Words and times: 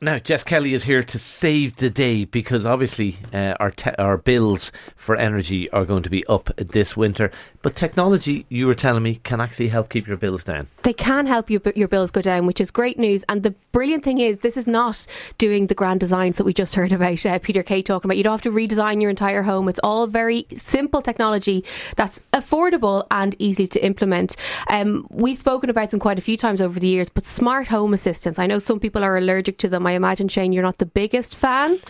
Now, 0.00 0.20
Jess 0.20 0.44
Kelly 0.44 0.74
is 0.74 0.84
here 0.84 1.02
to 1.02 1.18
save 1.18 1.74
the 1.76 1.90
day 1.90 2.24
because 2.24 2.64
obviously 2.64 3.16
uh, 3.32 3.54
our 3.58 3.72
te- 3.72 3.96
our 3.98 4.16
bills 4.16 4.70
for 4.94 5.16
energy 5.16 5.68
are 5.70 5.84
going 5.84 6.04
to 6.04 6.10
be 6.10 6.24
up 6.28 6.50
this 6.56 6.96
winter. 6.96 7.32
But 7.62 7.74
technology, 7.74 8.46
you 8.48 8.68
were 8.68 8.76
telling 8.76 9.02
me, 9.02 9.16
can 9.16 9.40
actually 9.40 9.66
help 9.66 9.88
keep 9.88 10.06
your 10.06 10.16
bills 10.16 10.44
down. 10.44 10.68
They 10.84 10.92
can 10.92 11.26
help 11.26 11.50
you, 11.50 11.60
your 11.74 11.88
bills 11.88 12.12
go 12.12 12.22
down, 12.22 12.46
which 12.46 12.60
is 12.60 12.70
great 12.70 12.96
news. 12.96 13.24
And 13.28 13.42
the 13.42 13.56
brilliant 13.72 14.04
thing 14.04 14.18
is, 14.18 14.38
this 14.38 14.56
is 14.56 14.68
not 14.68 15.04
doing 15.36 15.66
the 15.66 15.74
grand 15.74 15.98
designs 15.98 16.36
that 16.36 16.44
we 16.44 16.54
just 16.54 16.76
heard 16.76 16.92
about 16.92 17.26
uh, 17.26 17.40
Peter 17.40 17.64
Kay 17.64 17.82
talking 17.82 18.08
about. 18.08 18.16
You 18.16 18.22
don't 18.22 18.34
have 18.34 18.42
to 18.42 18.52
redesign 18.52 19.00
your 19.00 19.10
entire 19.10 19.42
home. 19.42 19.68
It's 19.68 19.80
all 19.82 20.06
very 20.06 20.46
simple 20.56 21.02
technology 21.02 21.64
that's 21.96 22.22
affordable 22.32 23.04
and 23.10 23.34
easy 23.40 23.66
to 23.66 23.84
implement. 23.84 24.36
Um, 24.70 25.08
we've 25.10 25.36
spoken 25.36 25.70
about 25.70 25.90
them 25.90 25.98
quite 25.98 26.20
a 26.20 26.22
few 26.22 26.36
times 26.36 26.60
over 26.60 26.78
the 26.78 26.86
years, 26.86 27.08
but 27.08 27.26
smart 27.26 27.66
home 27.66 27.92
assistants. 27.92 28.38
I 28.38 28.46
know 28.46 28.60
some 28.60 28.78
people 28.78 29.02
are 29.02 29.16
allergic 29.16 29.58
to 29.58 29.68
them. 29.68 29.87
I 29.88 29.92
imagine 29.92 30.28
Shane, 30.28 30.52
you're 30.52 30.62
not 30.62 30.78
the 30.78 30.86
biggest 30.86 31.34
fan. 31.34 31.80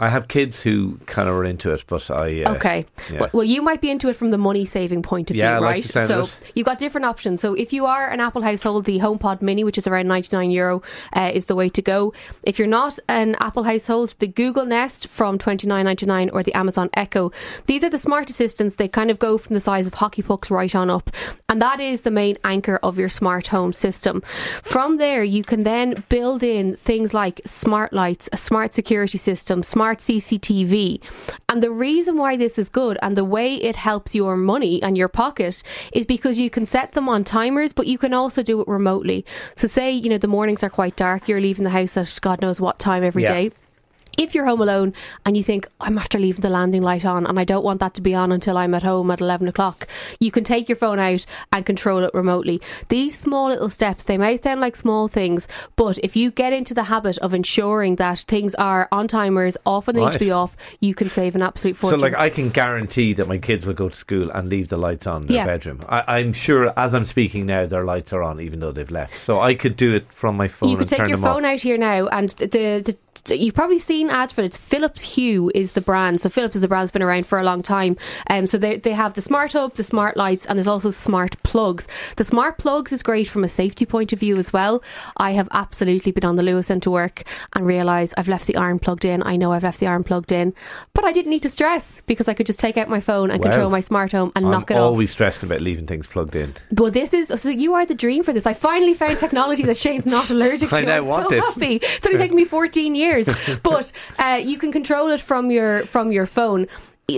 I 0.00 0.08
have 0.08 0.26
kids 0.26 0.60
who 0.60 0.98
kind 1.06 1.28
of 1.28 1.36
are 1.36 1.44
into 1.44 1.72
it, 1.72 1.84
but 1.86 2.10
I. 2.10 2.42
Uh, 2.42 2.54
okay. 2.54 2.84
Yeah. 3.12 3.28
Well, 3.32 3.44
you 3.44 3.62
might 3.62 3.80
be 3.80 3.90
into 3.90 4.08
it 4.08 4.16
from 4.16 4.30
the 4.30 4.38
money 4.38 4.64
saving 4.64 5.02
point 5.02 5.30
of 5.30 5.36
yeah, 5.36 5.58
view, 5.58 5.64
right? 5.64 5.94
Like 5.94 6.08
so 6.08 6.28
you've 6.56 6.66
got 6.66 6.80
different 6.80 7.04
options. 7.04 7.40
So 7.40 7.54
if 7.54 7.72
you 7.72 7.86
are 7.86 8.10
an 8.10 8.18
Apple 8.18 8.42
household, 8.42 8.86
the 8.86 8.98
HomePod 8.98 9.40
Mini, 9.40 9.62
which 9.62 9.78
is 9.78 9.86
around 9.86 10.08
99 10.08 10.50
euro, 10.50 10.82
uh, 11.12 11.30
is 11.32 11.44
the 11.44 11.54
way 11.54 11.68
to 11.68 11.80
go. 11.80 12.12
If 12.42 12.58
you're 12.58 12.66
not 12.66 12.98
an 13.08 13.36
Apple 13.38 13.62
household, 13.62 14.16
the 14.18 14.26
Google 14.26 14.66
Nest 14.66 15.06
from 15.06 15.38
29.99 15.38 16.30
or 16.32 16.42
the 16.42 16.54
Amazon 16.54 16.90
Echo. 16.94 17.30
These 17.66 17.84
are 17.84 17.90
the 17.90 17.98
smart 17.98 18.28
assistants. 18.28 18.74
They 18.74 18.88
kind 18.88 19.12
of 19.12 19.20
go 19.20 19.38
from 19.38 19.54
the 19.54 19.60
size 19.60 19.86
of 19.86 19.94
hockey 19.94 20.22
pucks 20.22 20.50
right 20.50 20.74
on 20.74 20.90
up. 20.90 21.08
And 21.48 21.62
that 21.62 21.78
is 21.78 22.00
the 22.00 22.10
main 22.10 22.36
anchor 22.42 22.80
of 22.82 22.98
your 22.98 23.08
smart 23.08 23.46
home 23.46 23.72
system. 23.72 24.22
From 24.62 24.96
there, 24.96 25.22
you 25.22 25.44
can 25.44 25.62
then 25.62 26.02
build 26.08 26.42
in 26.42 26.74
things 26.74 27.14
like 27.14 27.40
smart 27.46 27.92
lights, 27.92 28.28
a 28.32 28.36
smart 28.36 28.74
security 28.74 29.18
system, 29.18 29.62
smart 29.62 29.83
smart 29.84 29.98
CCTV. 29.98 30.98
And 31.50 31.62
the 31.62 31.70
reason 31.70 32.16
why 32.16 32.38
this 32.38 32.58
is 32.58 32.70
good 32.70 32.96
and 33.02 33.18
the 33.18 33.24
way 33.24 33.56
it 33.56 33.76
helps 33.76 34.14
your 34.14 34.34
money 34.34 34.82
and 34.82 34.96
your 34.96 35.08
pocket 35.08 35.62
is 35.92 36.06
because 36.06 36.38
you 36.38 36.48
can 36.48 36.64
set 36.64 36.92
them 36.92 37.06
on 37.06 37.22
timers, 37.22 37.74
but 37.74 37.86
you 37.86 37.98
can 37.98 38.14
also 38.14 38.42
do 38.42 38.62
it 38.62 38.68
remotely. 38.68 39.26
So, 39.56 39.66
say, 39.66 39.92
you 39.92 40.08
know, 40.08 40.16
the 40.16 40.26
mornings 40.26 40.64
are 40.64 40.70
quite 40.70 40.96
dark, 40.96 41.28
you're 41.28 41.40
leaving 41.40 41.64
the 41.64 41.70
house 41.70 41.98
at 41.98 42.18
God 42.22 42.40
knows 42.40 42.62
what 42.62 42.78
time 42.78 43.04
every 43.04 43.24
yeah. 43.24 43.34
day 43.34 43.50
if 44.18 44.34
you're 44.34 44.46
home 44.46 44.60
alone 44.60 44.92
and 45.24 45.36
you 45.36 45.42
think 45.42 45.68
I'm 45.80 45.98
after 45.98 46.18
leaving 46.18 46.40
the 46.40 46.50
landing 46.50 46.82
light 46.82 47.04
on 47.04 47.26
and 47.26 47.38
I 47.38 47.44
don't 47.44 47.64
want 47.64 47.80
that 47.80 47.94
to 47.94 48.00
be 48.00 48.14
on 48.14 48.32
until 48.32 48.56
I'm 48.56 48.74
at 48.74 48.82
home 48.82 49.10
at 49.10 49.20
11 49.20 49.48
o'clock, 49.48 49.88
you 50.20 50.30
can 50.30 50.44
take 50.44 50.68
your 50.68 50.76
phone 50.76 50.98
out 50.98 51.24
and 51.52 51.66
control 51.66 52.04
it 52.04 52.12
remotely. 52.14 52.60
These 52.88 53.18
small 53.18 53.48
little 53.48 53.70
steps, 53.70 54.04
they 54.04 54.18
may 54.18 54.36
sound 54.36 54.60
like 54.60 54.76
small 54.76 55.08
things, 55.08 55.48
but 55.76 55.98
if 55.98 56.16
you 56.16 56.30
get 56.30 56.52
into 56.52 56.74
the 56.74 56.84
habit 56.84 57.18
of 57.18 57.34
ensuring 57.34 57.96
that 57.96 58.20
things 58.20 58.54
are 58.56 58.88
on 58.92 59.08
timers, 59.08 59.56
off 59.66 59.86
when 59.86 59.96
they 59.96 60.02
right. 60.02 60.12
need 60.12 60.18
to 60.18 60.24
be 60.24 60.30
off, 60.30 60.56
you 60.80 60.94
can 60.94 61.10
save 61.10 61.34
an 61.34 61.42
absolute 61.42 61.76
fortune. 61.76 61.98
So, 61.98 62.04
like, 62.04 62.14
I 62.14 62.30
can 62.30 62.50
guarantee 62.50 63.14
that 63.14 63.28
my 63.28 63.38
kids 63.38 63.66
will 63.66 63.74
go 63.74 63.88
to 63.88 63.96
school 63.96 64.30
and 64.30 64.48
leave 64.48 64.68
the 64.68 64.76
lights 64.76 65.06
on 65.06 65.22
in 65.22 65.28
their 65.28 65.36
yeah. 65.38 65.46
bedroom. 65.46 65.84
I, 65.88 66.20
am 66.20 66.32
sure, 66.32 66.72
as 66.78 66.94
I'm 66.94 67.04
speaking 67.04 67.46
now, 67.46 67.66
their 67.66 67.84
lights 67.84 68.12
are 68.12 68.22
on, 68.22 68.40
even 68.40 68.60
though 68.60 68.72
they've 68.72 68.90
left. 68.90 69.18
So 69.18 69.40
I 69.40 69.54
could 69.54 69.76
do 69.76 69.94
it 69.94 70.12
from 70.12 70.36
my 70.36 70.48
phone. 70.48 70.70
You 70.70 70.76
could 70.76 70.88
take 70.88 71.08
your 71.08 71.18
phone 71.18 71.44
off. 71.44 71.52
out 71.52 71.60
here 71.60 71.78
now, 71.78 72.06
and 72.08 72.30
the, 72.30 72.46
the 72.48 72.96
you've 73.28 73.54
probably 73.54 73.78
seen 73.78 74.03
ads 74.10 74.32
for 74.32 74.42
it. 74.42 74.46
It's 74.46 74.56
Philips 74.56 75.00
Hue 75.02 75.50
is 75.54 75.72
the 75.72 75.80
brand. 75.80 76.20
So 76.20 76.28
Philips 76.28 76.56
is 76.56 76.62
a 76.62 76.68
brand 76.68 76.84
that's 76.84 76.92
been 76.92 77.02
around 77.02 77.26
for 77.26 77.38
a 77.38 77.44
long 77.44 77.62
time. 77.62 77.96
Um, 78.30 78.46
so 78.46 78.58
they, 78.58 78.76
they 78.76 78.92
have 78.92 79.14
the 79.14 79.22
smart 79.22 79.52
hub, 79.52 79.74
the 79.74 79.84
smart 79.84 80.16
lights, 80.16 80.46
and 80.46 80.58
there's 80.58 80.68
also 80.68 80.90
smart 80.90 81.40
plugs. 81.42 81.86
The 82.16 82.24
smart 82.24 82.58
plugs 82.58 82.92
is 82.92 83.02
great 83.02 83.28
from 83.28 83.44
a 83.44 83.48
safety 83.48 83.86
point 83.86 84.12
of 84.12 84.20
view 84.20 84.36
as 84.38 84.52
well. 84.52 84.82
I 85.16 85.32
have 85.32 85.48
absolutely 85.52 86.12
been 86.12 86.24
on 86.24 86.36
the 86.36 86.42
Luas 86.42 86.70
into 86.70 86.90
work 86.90 87.24
and 87.54 87.66
realised 87.66 88.14
I've 88.16 88.28
left 88.28 88.46
the 88.46 88.56
iron 88.56 88.78
plugged 88.78 89.04
in. 89.04 89.22
I 89.22 89.36
know 89.36 89.52
I've 89.52 89.62
left 89.62 89.80
the 89.80 89.86
iron 89.86 90.04
plugged 90.04 90.32
in, 90.32 90.54
but 90.92 91.04
I 91.04 91.12
didn't 91.12 91.30
need 91.30 91.42
to 91.42 91.50
stress 91.50 92.00
because 92.06 92.28
I 92.28 92.34
could 92.34 92.46
just 92.46 92.60
take 92.60 92.76
out 92.76 92.88
my 92.88 93.00
phone 93.00 93.30
and 93.30 93.42
control 93.42 93.70
my 93.70 93.80
smart 93.80 94.12
home 94.12 94.30
and 94.36 94.46
I'm 94.46 94.50
knock 94.50 94.70
it 94.70 94.76
off. 94.76 94.82
always 94.82 95.10
stressed 95.10 95.42
about 95.42 95.60
leaving 95.60 95.86
things 95.86 96.06
plugged 96.06 96.36
in. 96.36 96.54
Well, 96.72 96.90
this 96.90 97.12
is 97.12 97.28
so 97.40 97.48
you 97.48 97.74
are 97.74 97.86
the 97.86 97.94
dream 97.94 98.22
for 98.24 98.32
this. 98.32 98.46
I 98.46 98.52
finally 98.52 98.94
found 98.94 99.18
technology 99.18 99.62
that 99.64 99.76
Shane's 99.76 100.06
not 100.06 100.30
allergic 100.30 100.68
to. 100.70 100.76
I 100.76 100.80
now 100.82 100.96
I'm 100.98 101.06
want 101.06 101.28
so 101.28 101.34
this. 101.34 101.54
happy. 101.54 101.76
It's 101.82 102.06
only 102.06 102.18
taken 102.18 102.36
me 102.36 102.44
14 102.44 102.94
years, 102.94 103.28
but 103.62 103.92
uh, 104.18 104.40
you 104.42 104.58
can 104.58 104.72
control 104.72 105.08
it 105.08 105.20
from 105.20 105.50
your 105.50 105.86
from 105.86 106.12
your 106.12 106.26
phone 106.26 106.66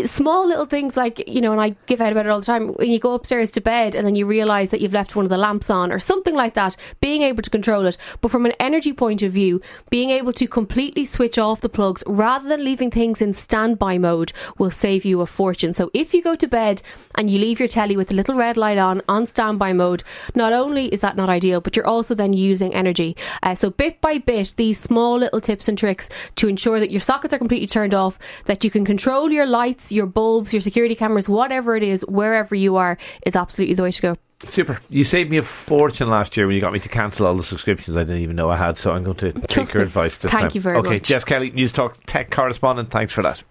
small 0.06 0.47
little 0.47 0.66
things 0.66 0.97
like 0.97 1.22
you 1.28 1.41
know 1.41 1.52
and 1.52 1.60
i 1.60 1.70
give 1.86 2.00
out 2.00 2.10
about 2.10 2.26
it 2.26 2.28
all 2.28 2.41
the 2.41 2.47
time 2.47 2.69
when 2.74 2.91
you 2.91 2.98
go 2.98 3.14
upstairs 3.14 3.52
to 3.52 3.60
bed 3.60 3.94
and 3.94 4.04
then 4.06 4.16
you 4.16 4.26
realize 4.26 4.70
that 4.70 4.80
you've 4.80 4.92
left 4.92 5.14
one 5.14 5.24
of 5.24 5.28
the 5.28 5.36
lamps 5.36 5.70
on 5.70 5.92
or 5.92 5.98
something 5.98 6.34
like 6.34 6.54
that 6.54 6.76
being 7.00 7.22
able 7.22 7.42
to 7.42 7.50
control 7.50 7.86
it. 7.86 7.96
But 8.20 8.30
from 8.30 8.46
an 8.46 8.52
energy 8.58 8.92
point 8.92 9.22
of 9.22 9.32
view 9.32 9.60
being 9.91 10.10
able 10.10 10.32
to 10.34 10.46
completely 10.48 11.04
switch 11.04 11.38
off 11.38 11.60
the 11.60 11.69
plugs 11.69 12.02
rather 12.06 12.48
than 12.48 12.64
leaving 12.64 12.91
things 12.91 13.22
in 13.22 13.32
standby 13.32 13.98
mode 13.98 14.32
will 14.58 14.70
save 14.70 15.04
you 15.04 15.20
a 15.20 15.26
fortune. 15.26 15.72
So 15.72 15.91
if 15.94 16.12
you 16.12 16.22
go 16.22 16.34
to 16.34 16.48
bed 16.48 16.82
and 17.14 17.30
you 17.30 17.38
leave 17.38 17.60
your 17.60 17.69
telly 17.69 17.96
with 17.96 18.08
the 18.08 18.14
little 18.14 18.34
red 18.34 18.56
light 18.56 18.78
on 18.78 19.02
on 19.08 19.26
standby 19.26 19.72
mode 19.72 20.02
not 20.34 20.52
only 20.52 20.86
is 20.88 21.00
that 21.00 21.16
not 21.16 21.28
ideal 21.28 21.60
but 21.60 21.76
you're 21.76 21.86
also 21.86 22.14
then 22.14 22.32
using 22.32 22.75
energy. 22.75 23.16
Uh, 23.42 23.54
so 23.54 23.70
bit 23.70 24.00
by 24.00 24.19
bit 24.19 24.54
these 24.56 24.80
small 24.80 25.19
little 25.19 25.41
tips 25.41 25.69
and 25.69 25.78
tricks 25.78 26.08
to 26.34 26.48
ensure 26.48 26.80
that 26.80 26.91
your 26.91 27.00
sockets 27.00 27.32
are 27.32 27.38
completely 27.38 27.66
turned 27.66 27.94
off 27.94 28.19
that 28.46 28.64
you 28.64 28.70
can 28.70 28.84
control 28.84 29.30
your 29.30 29.46
lights 29.46 29.75
lights, 29.76 29.92
your 29.92 30.06
bulbs, 30.06 30.53
your 30.53 30.62
security 30.62 30.94
cameras, 30.94 31.28
whatever 31.28 31.76
it 31.76 31.82
is, 31.82 32.03
wherever 32.09 32.54
you 32.54 32.76
are, 32.76 32.98
is 33.25 33.37
absolutely 33.37 33.75
the 33.75 33.82
way 33.82 33.92
to 33.92 34.03
go. 34.03 34.16
Super. 34.47 34.81
You 34.91 35.03
saved 35.03 35.31
me 35.31 35.38
a 35.38 35.42
fortune 35.42 36.09
last 36.09 36.37
year 36.37 36.47
when 36.47 36.54
you 36.54 36.60
got 36.60 36.72
me 36.72 36.78
to 36.81 36.88
cancel 36.88 37.26
all 37.26 37.34
the 37.34 37.42
subscriptions 37.42 37.97
I 37.97 38.03
didn't 38.04 38.22
even 38.22 38.37
know 38.37 38.50
I 38.50 38.56
had, 38.56 38.76
so 38.76 38.92
I'm 38.92 39.03
going 39.03 39.16
to 39.19 39.32
Trust 39.32 39.48
take 39.48 39.75
your 39.75 39.82
me. 39.82 39.87
advice 39.87 40.16
this 40.19 40.31
Thank 40.31 40.42
time. 40.42 40.50
you 40.54 40.60
very 40.60 40.76
okay, 40.78 40.88
much. 40.88 40.97
Okay, 40.97 41.04
Jess 41.04 41.25
Kelly, 41.25 41.50
Newstalk 41.53 41.97
tech 42.06 42.31
correspondent. 42.31 42.91
Thanks 42.91 43.12
for 43.12 43.22
that. 43.22 43.42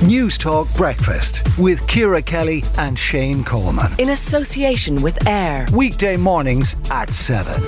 Newstalk 0.00 0.74
Breakfast 0.76 1.42
with 1.58 1.86
Ciara 1.86 2.22
Kelly 2.22 2.62
and 2.78 2.98
Shane 2.98 3.44
Coleman. 3.44 3.92
In 3.98 4.10
association 4.10 5.02
with 5.02 5.26
AIR. 5.26 5.66
Weekday 5.76 6.16
mornings 6.16 6.76
at 6.90 7.12
7 7.12 7.62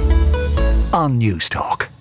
on 0.94 1.20
Newstalk. 1.20 1.91